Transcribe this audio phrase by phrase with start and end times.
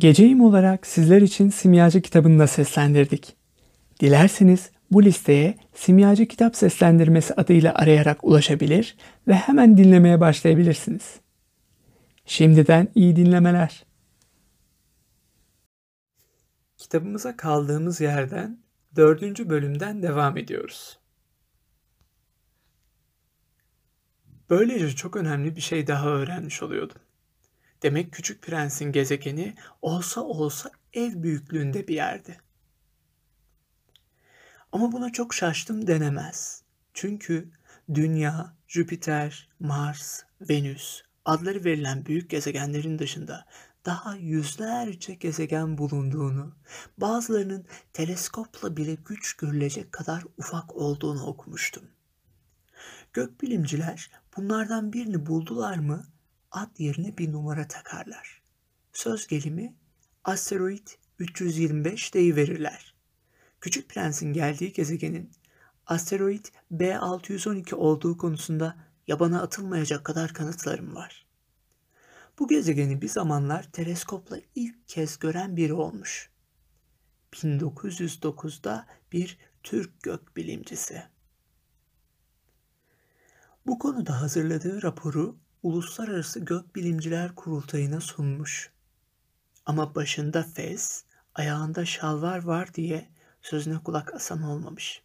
[0.00, 3.36] Geceyim olarak sizler için Simyacı kitabını da seslendirdik.
[4.00, 8.96] Dilerseniz bu listeye Simyacı Kitap Seslendirmesi adıyla arayarak ulaşabilir
[9.28, 11.20] ve hemen dinlemeye başlayabilirsiniz.
[12.24, 13.86] Şimdiden iyi dinlemeler.
[16.76, 18.58] Kitabımıza kaldığımız yerden
[18.96, 20.98] dördüncü bölümden devam ediyoruz.
[24.50, 27.00] Böylece çok önemli bir şey daha öğrenmiş oluyordum.
[27.82, 32.40] Demek Küçük Prens'in gezegeni olsa olsa ev büyüklüğünde bir yerdi.
[34.72, 36.62] Ama buna çok şaştım denemez.
[36.94, 37.50] Çünkü
[37.94, 43.46] Dünya, Jüpiter, Mars, Venüs adları verilen büyük gezegenlerin dışında
[43.86, 46.54] daha yüzlerce gezegen bulunduğunu,
[46.98, 51.82] bazılarının teleskopla bile güç görülecek kadar ufak olduğunu okumuştum.
[53.12, 56.06] Gökbilimciler bunlardan birini buldular mı
[56.50, 58.42] ad yerine bir numara takarlar.
[58.92, 59.74] Söz gelimi
[60.24, 62.94] asteroid 325 verirler.
[63.60, 65.30] Küçük Prens'in geldiği gezegenin
[65.86, 71.26] asteroid B612 olduğu konusunda yabana atılmayacak kadar kanıtlarım var.
[72.38, 76.30] Bu gezegeni bir zamanlar teleskopla ilk kez gören biri olmuş.
[77.32, 81.02] 1909'da bir Türk gökbilimcisi.
[83.66, 88.70] Bu konuda hazırladığı raporu Uluslararası Gökbilimciler Kurultayı'na sunmuş.
[89.66, 93.08] Ama başında fez, ayağında şalvar var diye
[93.42, 95.02] sözüne kulak asan olmamış.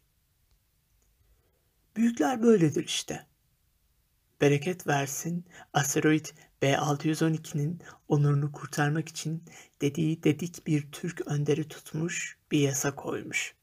[1.96, 3.26] Büyükler böyledir işte.
[4.40, 6.26] Bereket versin asteroid
[6.62, 9.44] B612'nin onurunu kurtarmak için
[9.80, 13.54] dediği dedik bir Türk önderi tutmuş bir yasa koymuş.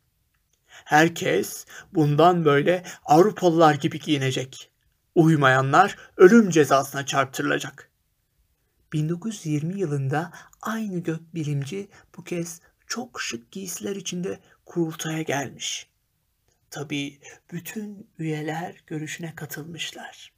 [0.68, 4.73] Herkes bundan böyle Avrupalılar gibi giyinecek.
[5.16, 7.90] Uymayanlar ölüm cezasına çarptırılacak.
[8.94, 15.90] 1920 yılında aynı gökbilimci bu kez çok şık giysiler içinde kurultaya gelmiş.
[16.70, 17.20] Tabii
[17.52, 20.34] bütün üyeler görüşüne katılmışlar.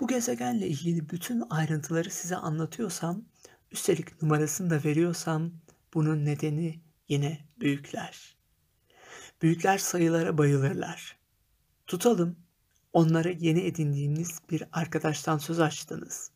[0.00, 3.24] Bu gezegenle ilgili bütün ayrıntıları size anlatıyorsam,
[3.70, 5.52] üstelik numarasını da veriyorsam
[5.94, 8.36] bunun nedeni yine büyükler.
[9.42, 11.18] Büyükler sayılara bayılırlar.
[11.86, 12.36] Tutalım
[12.92, 16.30] onlara yeni edindiğiniz bir arkadaştan söz açtınız.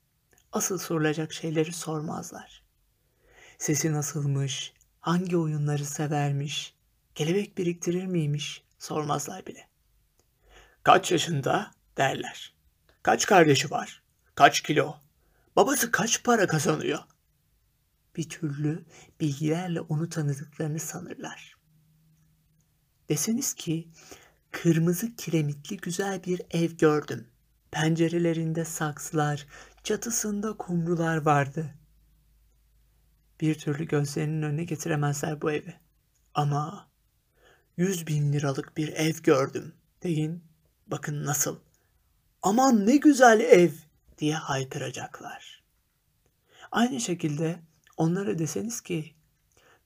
[0.53, 2.63] Asıl sorulacak şeyleri sormazlar.
[3.59, 6.75] Sesi nasılmış, hangi oyunları severmiş,
[7.15, 9.69] kelebek biriktirir miymiş sormazlar bile.
[10.83, 12.55] Kaç yaşında derler.
[13.03, 14.03] Kaç kardeşi var?
[14.35, 14.97] Kaç kilo?
[15.57, 16.99] Babası kaç para kazanıyor?
[18.17, 18.85] Bir türlü
[19.21, 21.57] bilgilerle onu tanıdıklarını sanırlar.
[23.09, 23.89] Deseniz ki
[24.55, 27.29] kırmızı kiremitli güzel bir ev gördüm.
[27.71, 29.47] Pencerelerinde saksılar,
[29.85, 31.75] çatısında kumrular vardı.
[33.41, 35.75] Bir türlü gözlerinin önüne getiremezler bu evi.
[36.35, 36.89] Ama
[37.77, 40.45] yüz bin liralık bir ev gördüm deyin.
[40.87, 41.59] Bakın nasıl.
[42.43, 43.71] Aman ne güzel ev
[44.19, 45.63] diye haykıracaklar.
[46.73, 47.61] Aynı şekilde
[47.97, 49.15] onlara deseniz ki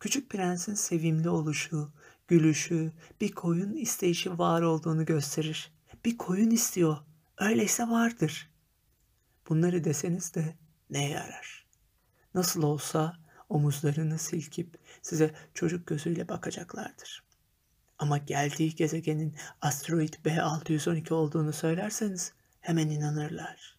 [0.00, 1.92] Küçük Prens'in sevimli oluşu,
[2.28, 5.72] gülüşü, bir koyun isteyişi var olduğunu gösterir.
[6.04, 6.96] Bir koyun istiyor,
[7.38, 8.50] öyleyse vardır.
[9.48, 10.56] Bunları deseniz de
[10.90, 11.66] ne yarar?
[12.34, 13.16] Nasıl olsa
[13.48, 17.22] omuzlarını silkip size çocuk gözüyle bakacaklardır.
[17.98, 23.78] Ama geldiği gezegenin asteroid B612 olduğunu söylerseniz hemen inanırlar.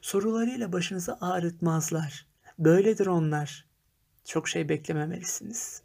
[0.00, 2.26] Sorularıyla başınızı ağrıtmazlar.
[2.58, 3.66] Böyledir onlar.
[4.24, 5.82] Çok şey beklememelisiniz.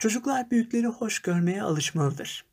[0.00, 2.44] Çocuklar büyükleri hoş görmeye alışmalıdır.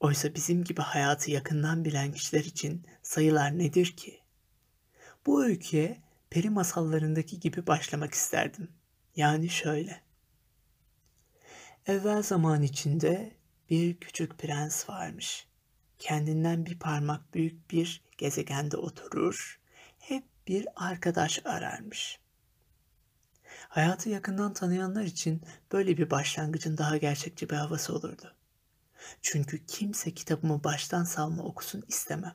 [0.00, 4.20] Oysa bizim gibi hayatı yakından bilen kişiler için sayılar nedir ki?
[5.26, 8.68] Bu öyküye peri masallarındaki gibi başlamak isterdim.
[9.16, 10.00] Yani şöyle.
[11.86, 13.32] Evvel zaman içinde
[13.70, 15.46] bir küçük prens varmış.
[15.98, 19.60] Kendinden bir parmak büyük bir gezegende oturur,
[19.98, 22.21] hep bir arkadaş ararmış.
[23.72, 25.42] Hayatı yakından tanıyanlar için
[25.72, 28.34] böyle bir başlangıcın daha gerçekçi bir havası olurdu.
[29.22, 32.34] Çünkü kimse kitabımı baştan salma okusun istemem.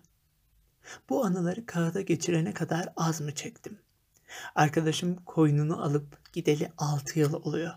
[1.09, 3.79] Bu anıları kağıda geçirene kadar az mı çektim?
[4.55, 7.73] Arkadaşım koynunu alıp gideli altı yıl oluyor.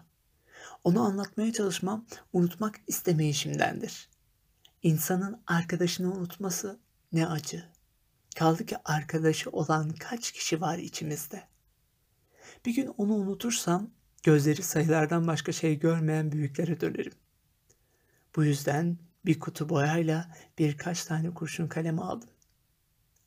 [0.85, 4.09] Onu anlatmaya çalışmam unutmak istemeyişimdendir.
[4.83, 6.79] İnsanın arkadaşını unutması
[7.12, 7.65] ne acı.
[8.37, 11.50] Kaldı ki arkadaşı olan kaç kişi var içimizde.
[12.67, 13.91] Bir gün onu unutursam
[14.23, 17.12] gözleri sayılardan başka şey görmeyen büyüklere dönerim.
[18.37, 22.29] Bu yüzden bir kutu boyayla birkaç tane kurşun kalem aldım.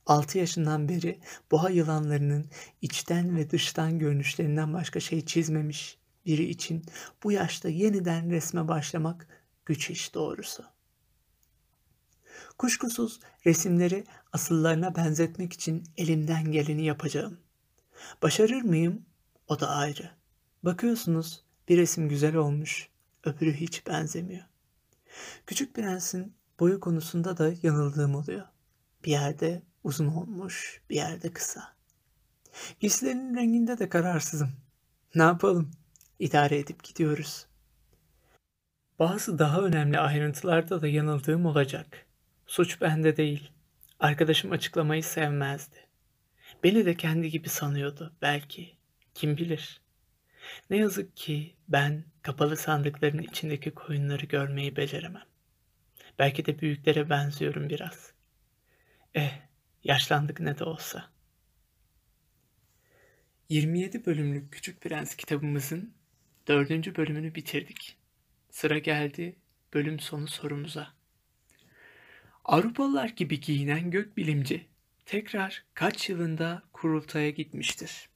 [0.06, 1.20] 6 yaşından beri
[1.52, 2.50] boğa yılanlarının
[2.82, 6.86] içten ve dıştan görünüşlerinden başka şey çizmemiş biri için
[7.24, 9.28] bu yaşta yeniden resme başlamak
[9.66, 10.64] güç iş doğrusu.
[12.58, 14.04] Kuşkusuz resimleri
[14.34, 17.40] asıllarına benzetmek için elimden geleni yapacağım.
[18.22, 19.06] Başarır mıyım?
[19.48, 20.12] O da ayrı.
[20.64, 22.90] Bakıyorsunuz bir resim güzel olmuş,
[23.24, 24.44] öbürü hiç benzemiyor.
[25.46, 28.46] Küçük Prens'in boyu konusunda da yanıldığım oluyor.
[29.06, 31.74] Bir yerde uzun olmuş, bir yerde kısa.
[32.80, 34.52] Giysilerinin renginde de kararsızım.
[35.16, 35.72] Ne yapalım?
[36.20, 37.46] İdare edip gidiyoruz.
[39.00, 42.06] Bazı daha önemli ayrıntılarda da yanıldığım olacak.
[42.46, 43.52] Suç bende değil.
[44.00, 45.78] Arkadaşım açıklamayı sevmezdi.
[46.64, 48.78] Beni de kendi gibi sanıyordu belki.
[49.14, 49.82] Kim bilir.
[50.70, 55.26] Ne yazık ki ben kapalı sandıkların içindeki koyunları görmeyi beceremem.
[56.20, 58.14] Belki de büyüklere benziyorum biraz.
[59.16, 59.40] Eh,
[59.84, 61.10] yaşlandık ne de olsa.
[63.50, 65.94] 27 bölümlük Küçük Prens kitabımızın
[66.48, 67.98] dördüncü bölümünü bitirdik.
[68.50, 69.36] Sıra geldi
[69.74, 70.94] bölüm sonu sorumuza.
[72.46, 74.68] Avrupalılar gibi giyinen gökbilimci
[75.06, 78.10] tekrar kaç yılında kurultaya gitmiştir?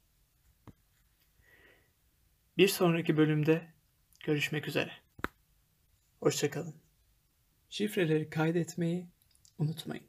[2.57, 3.61] Bir sonraki bölümde
[4.23, 4.91] görüşmek üzere.
[6.19, 6.75] Hoşçakalın.
[7.69, 9.07] Şifreleri kaydetmeyi
[9.59, 10.05] unutmayın.